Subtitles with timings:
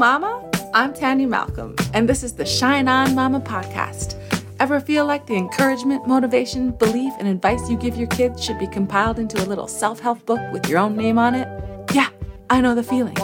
[0.00, 0.50] Mama.
[0.72, 4.18] I'm Tanya Malcolm, and this is the Shine On Mama podcast.
[4.58, 8.66] Ever feel like the encouragement, motivation, belief, and advice you give your kids should be
[8.66, 11.46] compiled into a little self help book with your own name on it?
[11.92, 12.08] Yeah,
[12.48, 13.18] I know the feeling.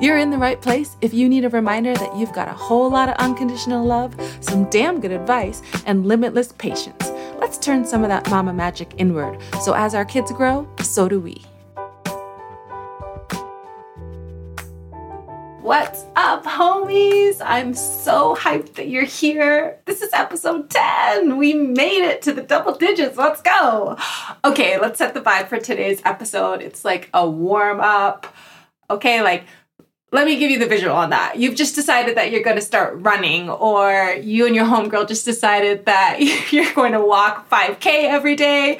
[0.00, 2.90] You're in the right place if you need a reminder that you've got a whole
[2.90, 7.08] lot of unconditional love, some damn good advice, and limitless patience.
[7.38, 11.20] Let's turn some of that mama magic inward so as our kids grow, so do
[11.20, 11.44] we.
[15.66, 17.42] What's up, homies?
[17.44, 19.80] I'm so hyped that you're here.
[19.84, 21.38] This is episode 10.
[21.38, 23.16] We made it to the double digits.
[23.16, 23.98] Let's go.
[24.44, 26.62] Okay, let's set the vibe for today's episode.
[26.62, 28.32] It's like a warm up.
[28.88, 29.42] Okay, like
[30.12, 31.36] let me give you the visual on that.
[31.36, 35.24] You've just decided that you're going to start running, or you and your homegirl just
[35.24, 36.20] decided that
[36.52, 38.78] you're going to walk 5K every day,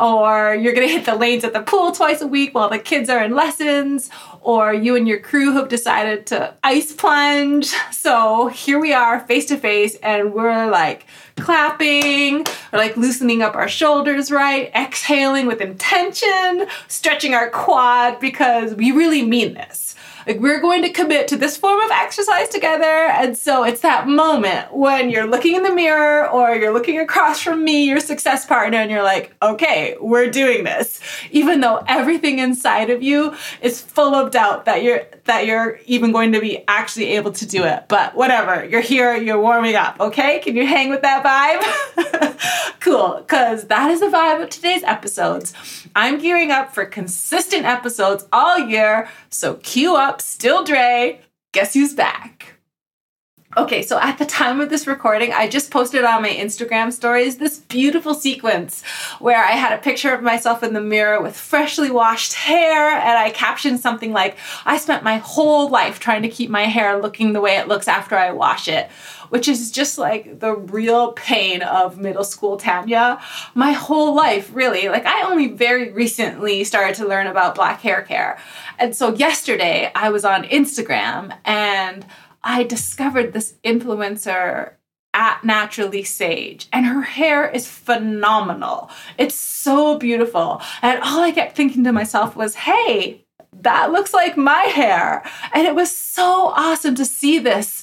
[0.00, 2.78] or you're going to hit the lanes at the pool twice a week while the
[2.78, 7.72] kids are in lessons, or you and your crew have decided to ice plunge.
[8.06, 11.06] So here we are face to face, and we're like
[11.36, 18.76] clapping, or like loosening up our shoulders right, exhaling with intention, stretching our quad because
[18.76, 19.95] we really mean this.
[20.26, 22.84] Like we're going to commit to this form of exercise together.
[22.84, 27.40] And so it's that moment when you're looking in the mirror or you're looking across
[27.40, 31.00] from me, your success partner, and you're like, okay, we're doing this.
[31.30, 36.12] Even though everything inside of you is full of doubt that you're that you're even
[36.12, 37.84] going to be actually able to do it.
[37.88, 40.38] But whatever, you're here, you're warming up, okay?
[40.38, 42.76] Can you hang with that vibe?
[42.80, 45.52] cool, because that is the vibe of today's episodes.
[45.96, 51.20] I'm gearing up for consistent episodes all year, so cue up Still Dre.
[51.52, 52.55] Guess who's back?
[53.56, 57.38] Okay, so at the time of this recording, I just posted on my Instagram stories
[57.38, 58.82] this beautiful sequence
[59.18, 63.18] where I had a picture of myself in the mirror with freshly washed hair, and
[63.18, 67.32] I captioned something like, I spent my whole life trying to keep my hair looking
[67.32, 68.90] the way it looks after I wash it
[69.28, 73.20] which is just like the real pain of middle school Tanya.
[73.54, 74.88] My whole life, really.
[74.88, 78.38] Like, I only very recently started to learn about black hair care.
[78.78, 82.06] And so, yesterday, I was on Instagram and
[82.46, 84.74] I discovered this influencer
[85.12, 88.88] at Naturally Sage, and her hair is phenomenal.
[89.18, 90.62] It's so beautiful.
[90.80, 93.24] And all I kept thinking to myself was, hey,
[93.62, 95.24] that looks like my hair.
[95.52, 97.82] And it was so awesome to see this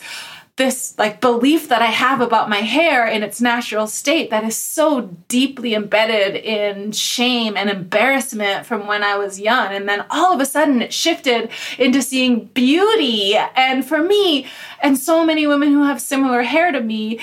[0.56, 4.56] this like belief that I have about my hair in its natural state that is
[4.56, 9.74] so deeply embedded in shame and embarrassment from when I was young.
[9.74, 11.50] And then all of a sudden it shifted
[11.80, 13.36] into seeing beauty.
[13.36, 14.46] And for me,
[14.80, 17.20] and so many women who have similar hair to me,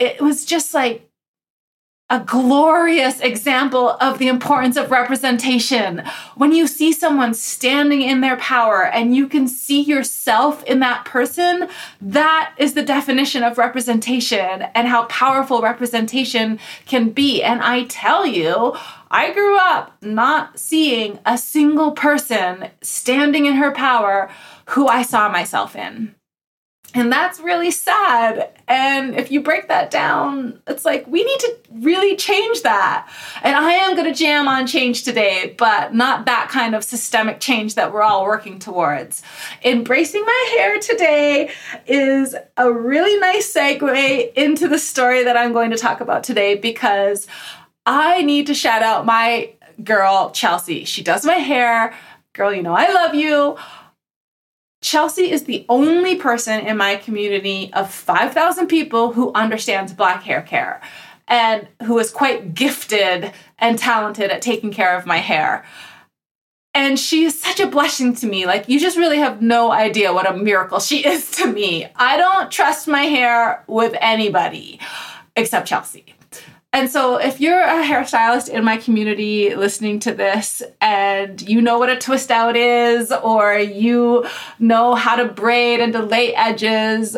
[0.00, 1.08] it was just like
[2.12, 6.02] a glorious example of the importance of representation.
[6.36, 11.06] When you see someone standing in their power and you can see yourself in that
[11.06, 11.70] person,
[12.02, 17.42] that is the definition of representation and how powerful representation can be.
[17.42, 18.76] And I tell you,
[19.10, 24.30] I grew up not seeing a single person standing in her power
[24.66, 26.14] who I saw myself in.
[26.94, 28.50] And that's really sad.
[28.68, 33.10] And if you break that down, it's like we need to really change that.
[33.42, 37.40] And I am going to jam on change today, but not that kind of systemic
[37.40, 39.22] change that we're all working towards.
[39.64, 41.50] Embracing my hair today
[41.86, 46.56] is a really nice segue into the story that I'm going to talk about today
[46.56, 47.26] because
[47.86, 49.52] I need to shout out my
[49.82, 50.84] girl, Chelsea.
[50.84, 51.94] She does my hair.
[52.34, 53.56] Girl, you know I love you
[54.82, 60.42] Chelsea is the only person in my community of 5,000 people who understands black hair
[60.42, 60.82] care
[61.28, 65.64] and who is quite gifted and talented at taking care of my hair.
[66.74, 68.44] And she is such a blessing to me.
[68.44, 71.86] Like, you just really have no idea what a miracle she is to me.
[71.94, 74.80] I don't trust my hair with anybody
[75.36, 76.14] except Chelsea.
[76.74, 81.78] And so, if you're a hairstylist in my community listening to this and you know
[81.78, 84.26] what a twist out is, or you
[84.58, 87.16] know how to braid and delay edges,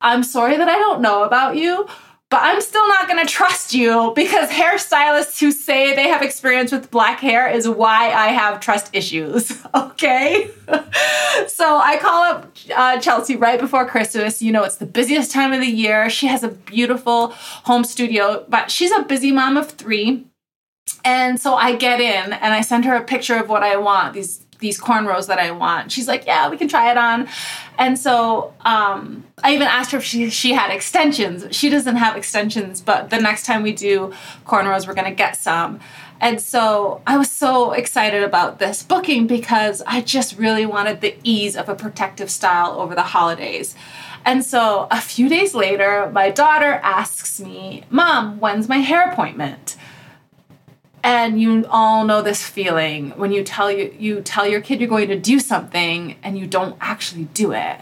[0.00, 1.86] I'm sorry that I don't know about you,
[2.30, 6.90] but I'm still not to trust you because hairstylists who say they have experience with
[6.90, 9.58] black hair is why I have trust issues.
[9.72, 10.50] Okay.
[11.46, 14.40] so I call up uh, Chelsea right before Christmas.
[14.42, 16.08] You know, it's the busiest time of the year.
[16.10, 17.28] She has a beautiful
[17.64, 20.26] home studio, but she's a busy mom of three.
[21.04, 24.14] And so I get in and I send her a picture of what I want
[24.14, 25.90] these these cornrows that I want.
[25.90, 27.28] She's like, yeah, we can try it on.
[27.78, 31.54] And so um, I even asked her if she, she had extensions.
[31.54, 34.12] She doesn't have extensions, but the next time we do
[34.46, 35.80] cornrows, we're going to get some.
[36.20, 41.16] And so I was so excited about this booking because I just really wanted the
[41.24, 43.74] ease of a protective style over the holidays.
[44.24, 49.76] And so a few days later, my daughter asks me, Mom, when's my hair appointment?
[51.02, 54.88] And you all know this feeling when you tell you you tell your kid you're
[54.88, 57.80] going to do something and you don't actually do it.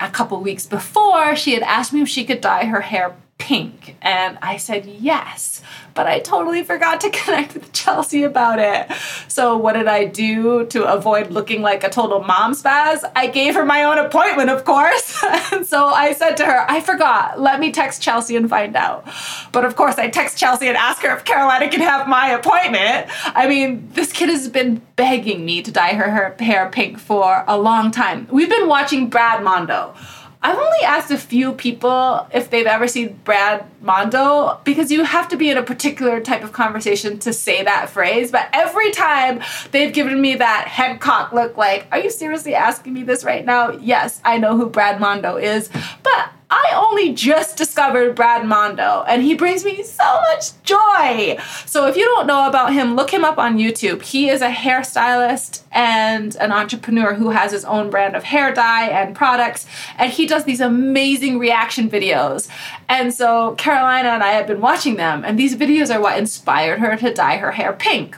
[0.00, 3.14] A couple weeks before, she had asked me if she could dye her hair
[3.50, 3.96] pink.
[4.00, 5.60] And I said yes,
[5.94, 8.96] but I totally forgot to connect with Chelsea about it.
[9.26, 13.02] So, what did I do to avoid looking like a total mom spaz?
[13.16, 15.20] I gave her my own appointment, of course.
[15.52, 17.40] and so I said to her, I forgot.
[17.40, 19.04] Let me text Chelsea and find out.
[19.50, 23.08] But of course, I text Chelsea and ask her if Carolina can have my appointment.
[23.34, 27.58] I mean, this kid has been begging me to dye her hair pink for a
[27.58, 28.28] long time.
[28.30, 29.96] We've been watching Brad Mondo
[30.42, 35.28] I've only asked a few people if they've ever seen Brad Mondo because you have
[35.28, 38.30] to be in a particular type of conversation to say that phrase.
[38.32, 42.94] But every time they've given me that head cock look, like, are you seriously asking
[42.94, 43.72] me this right now?
[43.72, 45.68] Yes, I know who Brad Mondo is.
[46.02, 51.38] But I only just discovered Brad Mondo, and he brings me so much joy.
[51.64, 54.02] So if you don't know about him, look him up on YouTube.
[54.02, 58.88] He is a hairstylist and an entrepreneur who has his own brand of hair dye
[58.88, 59.64] and products,
[59.96, 62.48] and he does these amazing reaction videos.
[62.88, 66.80] And so Carolina and I have been watching them, and these videos are what inspired
[66.80, 68.16] her to dye her hair pink.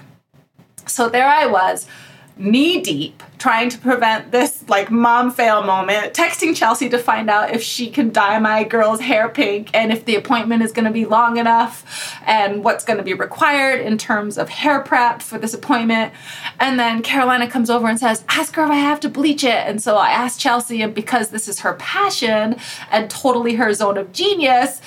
[0.86, 1.86] So there I was
[2.42, 7.50] knee deep trying to prevent this like mom fail moment, texting Chelsea to find out
[7.50, 10.90] if she can dye my girl's hair pink and if the appointment is going to
[10.90, 15.38] be long enough and what's going to be required in terms of hair prep for
[15.38, 16.12] this appointment.
[16.58, 19.66] And then Carolina comes over and says, Ask her if I have to bleach it.
[19.66, 22.56] And so I asked Chelsea, and because this is her passion
[22.90, 24.80] and totally her zone of genius,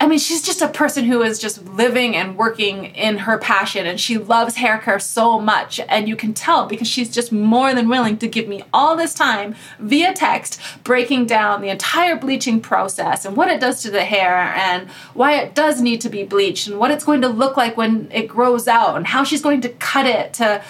[0.00, 3.86] I mean, she's just a person who is just living and working in her passion,
[3.86, 5.80] and she loves hair care so much.
[5.88, 9.14] And you can tell because she's just more than willing to give me all this
[9.14, 14.04] time via text, breaking down the entire bleaching process and what it does to the
[14.04, 17.56] hair, and why it does need to be bleached, and what it's going to look
[17.56, 20.62] like when it grows out, and how she's going to cut it to.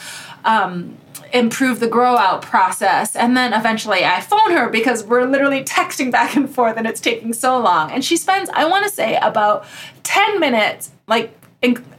[0.44, 0.99] Um,
[1.34, 3.16] improve the grow out process.
[3.16, 7.00] And then eventually I phone her because we're literally texting back and forth and it's
[7.00, 7.90] taking so long.
[7.90, 9.66] And she spends, I want to say, about
[10.04, 11.36] 10 minutes, like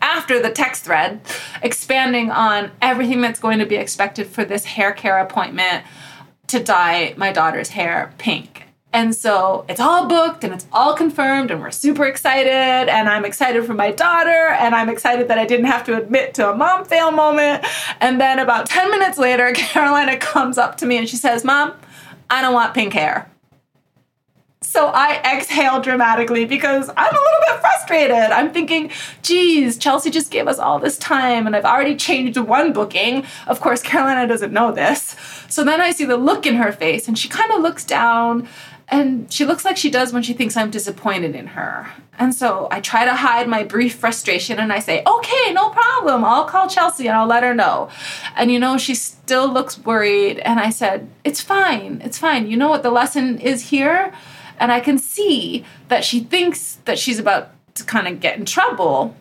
[0.01, 1.19] after the text thread,
[1.61, 5.83] expanding on everything that's going to be expected for this hair care appointment
[6.47, 8.64] to dye my daughter's hair pink.
[8.95, 12.49] And so it's all booked and it's all confirmed, and we're super excited.
[12.49, 16.33] And I'm excited for my daughter, and I'm excited that I didn't have to admit
[16.35, 17.65] to a mom fail moment.
[17.99, 21.73] And then about 10 minutes later, Carolina comes up to me and she says, Mom,
[22.29, 23.29] I don't want pink hair.
[24.65, 28.31] So I exhale dramatically because I'm a little bit frustrated.
[28.31, 28.91] I'm thinking,
[29.21, 33.25] geez, Chelsea just gave us all this time and I've already changed one booking.
[33.47, 35.15] Of course, Carolina doesn't know this.
[35.47, 38.49] So then I see the look in her face and she kind of looks down
[38.87, 41.87] and she looks like she does when she thinks I'm disappointed in her.
[42.17, 46.25] And so I try to hide my brief frustration and I say, okay, no problem.
[46.25, 47.89] I'll call Chelsea and I'll let her know.
[48.35, 50.39] And you know, she still looks worried.
[50.39, 52.01] And I said, it's fine.
[52.03, 52.47] It's fine.
[52.47, 54.13] You know what the lesson is here?
[54.59, 58.45] And I can see that she thinks that she's about to kind of get in
[58.45, 59.15] trouble.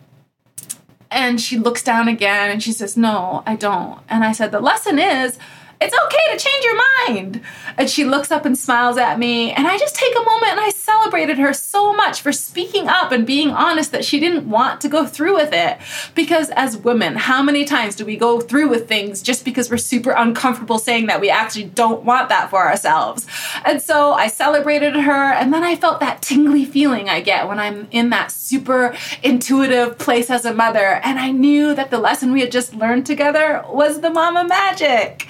[1.11, 4.01] And she looks down again and she says, no, I don't.
[4.09, 5.39] And I said, the lesson is,
[5.85, 7.41] it's okay to change your mind.
[7.77, 9.53] And she looks up and smiles at me.
[9.53, 13.13] And I just take a moment and I celebrated her so much for speaking up
[13.13, 15.79] and being honest that she didn't want to go through with it.
[16.15, 19.77] Because as women, how many times do we go through with things just because we're
[19.77, 23.27] super uncomfortable saying that we actually don't want that for ourselves?
[23.65, 25.33] And so I celebrated her.
[25.33, 29.99] And then I felt that tingly feeling I get when I'm in that super intuitive
[29.99, 31.01] place as a mother.
[31.05, 35.27] And I knew that the lesson we had just learned together was the mama magic.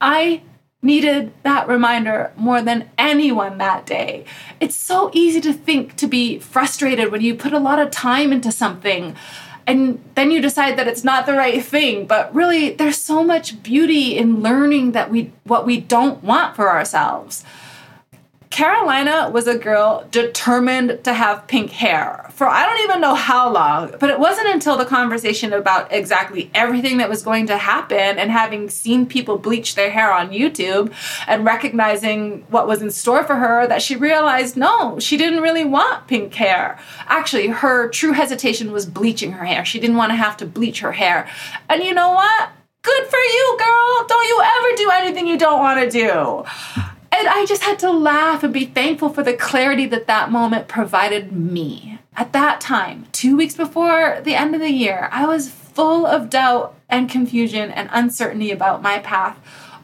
[0.00, 0.42] I
[0.82, 4.24] needed that reminder more than anyone that day.
[4.60, 8.32] It's so easy to think to be frustrated when you put a lot of time
[8.32, 9.16] into something
[9.66, 13.62] and then you decide that it's not the right thing but really there's so much
[13.62, 17.44] beauty in learning that we what we don't want for ourselves
[18.50, 23.50] Carolina was a girl determined to have pink hair for I don't even know how
[23.50, 27.96] long, but it wasn't until the conversation about exactly everything that was going to happen
[27.96, 30.92] and having seen people bleach their hair on YouTube
[31.26, 35.64] and recognizing what was in store for her that she realized no, she didn't really
[35.64, 36.78] want pink hair.
[37.06, 39.64] Actually, her true hesitation was bleaching her hair.
[39.64, 41.26] She didn't want to have to bleach her hair.
[41.70, 42.50] And you know what?
[42.82, 44.06] Good for you, girl.
[44.06, 46.44] Don't you ever do anything you don't want to do.
[47.18, 50.68] And I just had to laugh and be thankful for the clarity that that moment
[50.68, 51.98] provided me.
[52.14, 56.28] At that time, two weeks before the end of the year, I was full of
[56.28, 59.38] doubt and confusion and uncertainty about my path,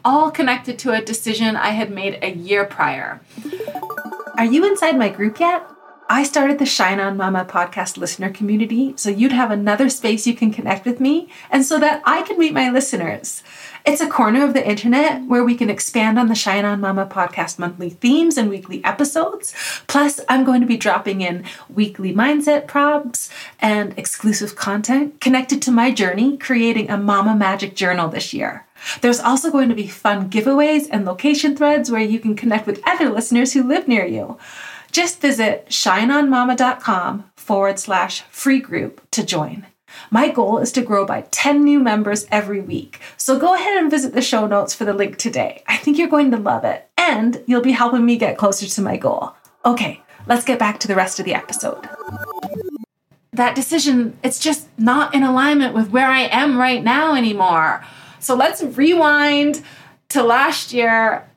[0.05, 3.21] all connected to a decision I had made a year prior.
[4.37, 5.67] Are you inside my group yet?
[6.13, 10.35] I started the Shine On Mama podcast listener community so you'd have another space you
[10.35, 13.41] can connect with me and so that I can meet my listeners.
[13.83, 17.07] It's a corner of the internet where we can expand on the Shine On Mama
[17.07, 19.55] podcast monthly themes and weekly episodes.
[19.87, 25.71] Plus, I'm going to be dropping in weekly mindset prompts and exclusive content connected to
[25.71, 28.67] my journey creating a Mama Magic journal this year.
[29.01, 32.83] There's also going to be fun giveaways and location threads where you can connect with
[32.85, 34.37] other listeners who live near you.
[34.93, 39.65] Just visit shineonmama.com forward slash free group to join.
[40.11, 42.99] My goal is to grow by 10 new members every week.
[43.17, 45.63] So go ahead and visit the show notes for the link today.
[45.67, 48.81] I think you're going to love it, and you'll be helping me get closer to
[48.81, 49.33] my goal.
[49.65, 51.89] Okay, let's get back to the rest of the episode.
[53.31, 57.83] That decision, it's just not in alignment with where I am right now anymore.
[58.19, 59.63] So let's rewind
[60.09, 61.27] to last year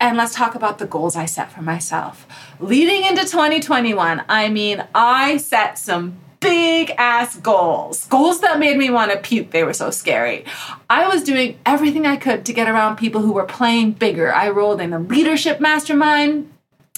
[0.00, 2.26] and let's talk about the goals I set for myself.
[2.60, 8.04] Leading into 2021, I mean, I set some big ass goals.
[8.08, 9.50] Goals that made me want to puke.
[9.50, 10.44] They were so scary.
[10.90, 14.30] I was doing everything I could to get around people who were playing bigger.
[14.30, 16.52] I rolled in a leadership mastermind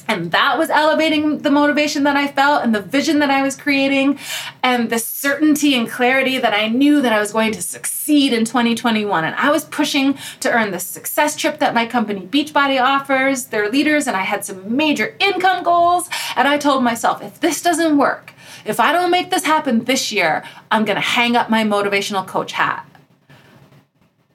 [0.08, 3.56] and that was elevating the motivation that I felt and the vision that I was
[3.56, 4.18] creating
[4.62, 8.44] and the certainty and clarity that I knew that I was going to succeed in
[8.44, 9.24] 2021.
[9.24, 13.70] And I was pushing to earn the success trip that my company Beachbody offers, their
[13.70, 16.08] leaders, and I had some major income goals.
[16.36, 18.34] And I told myself, if this doesn't work,
[18.64, 22.26] if I don't make this happen this year, I'm going to hang up my motivational
[22.26, 22.86] coach hat.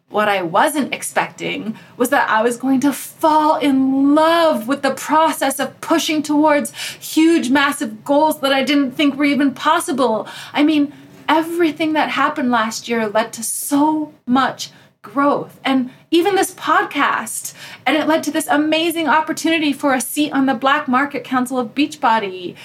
[0.09, 4.93] What I wasn't expecting was that I was going to fall in love with the
[4.93, 10.27] process of pushing towards huge, massive goals that I didn't think were even possible.
[10.53, 10.93] I mean,
[11.27, 14.71] everything that happened last year led to so much
[15.01, 17.53] growth and even this podcast.
[17.85, 21.57] And it led to this amazing opportunity for a seat on the Black Market Council
[21.59, 22.55] of Beachbody.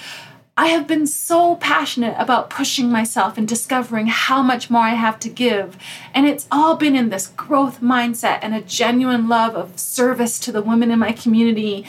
[0.54, 5.18] I have been so passionate about pushing myself and discovering how much more I have
[5.20, 5.78] to give.
[6.12, 10.52] And it's all been in this growth mindset and a genuine love of service to
[10.52, 11.86] the women in my community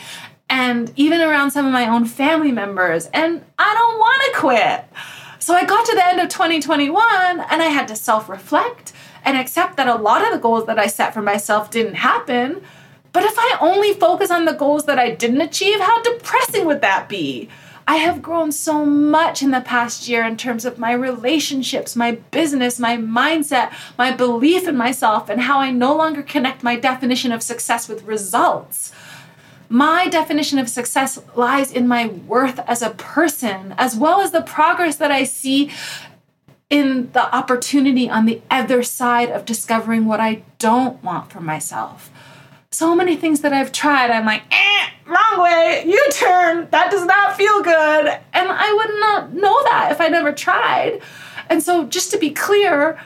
[0.50, 3.08] and even around some of my own family members.
[3.08, 4.86] And I don't want to quit.
[5.40, 7.04] So I got to the end of 2021
[7.42, 8.94] and I had to self reflect
[9.26, 12.62] and accept that a lot of the goals that I set for myself didn't happen.
[13.12, 16.80] But if I only focus on the goals that I didn't achieve, how depressing would
[16.80, 17.50] that be?
[17.88, 22.12] I have grown so much in the past year in terms of my relationships, my
[22.32, 27.32] business, my mindset, my belief in myself, and how I no longer connect my definition
[27.32, 28.94] of success with results.
[29.68, 34.42] My definition of success lies in my worth as a person, as well as the
[34.42, 35.72] progress that I see
[36.70, 42.12] in the opportunity on the other side of discovering what I don't want for myself
[42.74, 47.06] so many things that I've tried, I'm like, eh, wrong way, U turn, that does
[47.06, 48.08] not feel good.
[48.34, 51.02] And I would not know that if I never tried.
[51.50, 53.00] And so, just to be clear,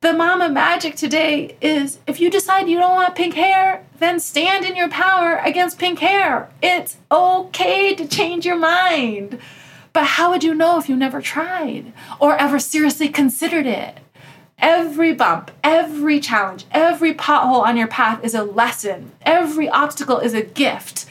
[0.00, 4.64] the mama magic today is if you decide you don't want pink hair, then stand
[4.64, 6.50] in your power against pink hair.
[6.62, 9.38] It's okay to change your mind.
[9.94, 13.98] But how would you know if you never tried or ever seriously considered it?
[14.58, 19.12] Every bump, every challenge, every pothole on your path is a lesson.
[19.22, 21.06] Every obstacle is a gift.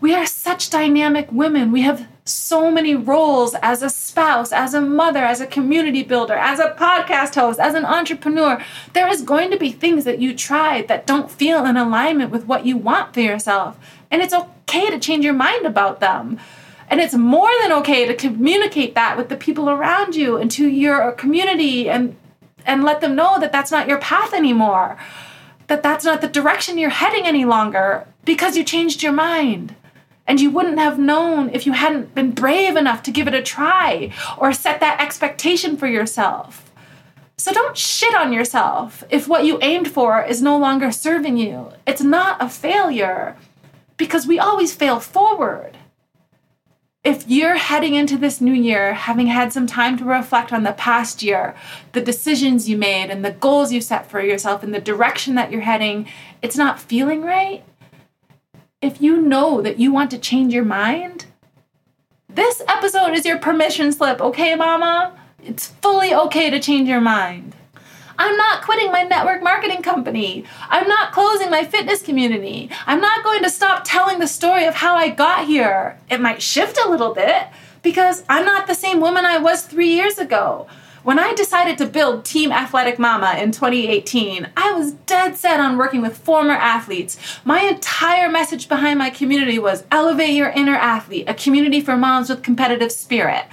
[0.00, 1.72] We are such dynamic women.
[1.72, 6.34] We have so many roles as a spouse, as a mother, as a community builder,
[6.34, 8.62] as a podcast host, as an entrepreneur.
[8.92, 12.46] There is going to be things that you try that don't feel in alignment with
[12.46, 13.78] what you want for yourself.
[14.10, 16.38] And it's okay to change your mind about them.
[16.88, 20.66] And it's more than okay to communicate that with the people around you and to
[20.66, 22.16] your community and
[22.66, 24.96] and let them know that that's not your path anymore,
[25.66, 29.74] that that's not the direction you're heading any longer because you changed your mind.
[30.26, 33.42] And you wouldn't have known if you hadn't been brave enough to give it a
[33.42, 36.70] try or set that expectation for yourself.
[37.36, 41.72] So don't shit on yourself if what you aimed for is no longer serving you.
[41.86, 43.36] It's not a failure
[43.96, 45.76] because we always fail forward
[47.02, 50.72] if you're heading into this new year having had some time to reflect on the
[50.72, 51.54] past year,
[51.92, 55.50] the decisions you made, and the goals you set for yourself, and the direction that
[55.50, 56.06] you're heading,
[56.42, 57.64] it's not feeling right.
[58.82, 61.26] If you know that you want to change your mind,
[62.28, 65.18] this episode is your permission slip, okay, mama?
[65.42, 67.56] It's fully okay to change your mind.
[68.20, 70.44] I'm not quitting my network marketing company.
[70.68, 72.68] I'm not closing my fitness community.
[72.86, 75.98] I'm not going to stop telling the story of how I got here.
[76.10, 77.46] It might shift a little bit
[77.82, 80.66] because I'm not the same woman I was three years ago.
[81.02, 85.78] When I decided to build Team Athletic Mama in 2018, I was dead set on
[85.78, 87.18] working with former athletes.
[87.42, 92.28] My entire message behind my community was elevate your inner athlete, a community for moms
[92.28, 93.46] with competitive spirit.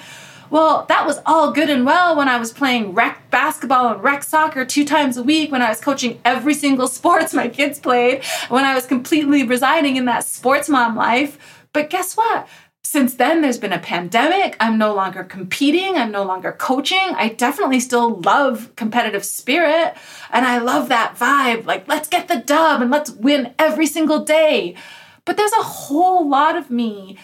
[0.50, 4.24] Well, that was all good and well when I was playing rec basketball and rec
[4.24, 8.24] soccer two times a week, when I was coaching every single sports my kids played,
[8.50, 11.66] when I was completely residing in that sports mom life.
[11.74, 12.48] But guess what?
[12.84, 14.56] Since then, there's been a pandemic.
[14.62, 15.98] I'm no longer competing.
[15.98, 16.98] I'm no longer coaching.
[17.18, 19.94] I definitely still love competitive spirit
[20.32, 21.66] and I love that vibe.
[21.66, 24.75] Like, let's get the dub and let's win every single day.
[25.25, 27.18] But there's a whole lot of me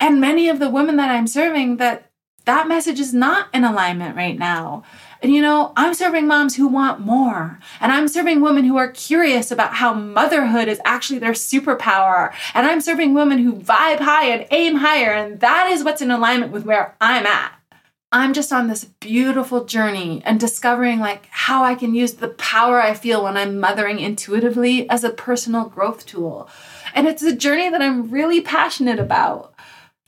[0.00, 2.07] and many of the women that I'm serving that
[2.48, 4.82] that message is not in alignment right now.
[5.20, 7.58] And you know, I'm serving moms who want more.
[7.78, 12.32] And I'm serving women who are curious about how motherhood is actually their superpower.
[12.54, 15.12] And I'm serving women who vibe high and aim higher.
[15.12, 17.52] And that is what's in alignment with where I'm at.
[18.10, 22.80] I'm just on this beautiful journey and discovering like how I can use the power
[22.80, 26.48] I feel when I'm mothering intuitively as a personal growth tool.
[26.94, 29.52] And it's a journey that I'm really passionate about.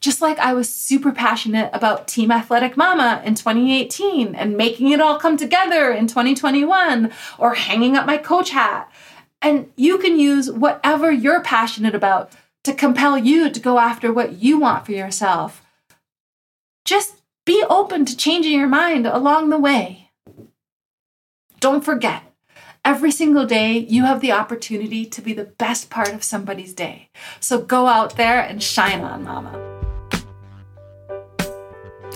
[0.01, 5.01] Just like I was super passionate about Team Athletic Mama in 2018 and making it
[5.01, 8.91] all come together in 2021 or hanging up my coach hat.
[9.43, 12.33] And you can use whatever you're passionate about
[12.65, 15.63] to compel you to go after what you want for yourself.
[16.85, 20.11] Just be open to changing your mind along the way.
[21.59, 22.23] Don't forget,
[22.85, 27.11] every single day you have the opportunity to be the best part of somebody's day.
[27.39, 29.70] So go out there and shine on, mama.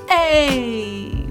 [0.09, 1.27] Hey!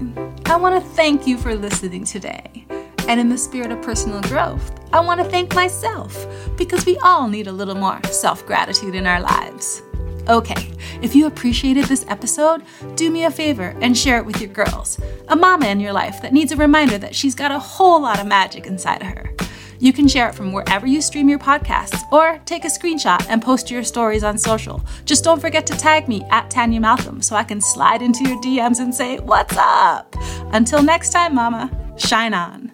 [0.46, 2.66] I want to thank you for listening today.
[3.08, 6.26] And in the spirit of personal growth, I want to thank myself
[6.56, 9.82] because we all need a little more self gratitude in our lives.
[10.28, 10.70] Okay,
[11.02, 12.62] if you appreciated this episode,
[12.96, 16.22] do me a favor and share it with your girls, a mama in your life
[16.22, 19.30] that needs a reminder that she's got a whole lot of magic inside of her.
[19.78, 23.42] You can share it from wherever you stream your podcasts or take a screenshot and
[23.42, 24.84] post your stories on social.
[25.04, 28.40] Just don't forget to tag me at Tanya Malcolm so I can slide into your
[28.40, 30.14] DMs and say, What's up?
[30.52, 32.73] Until next time, Mama, shine on.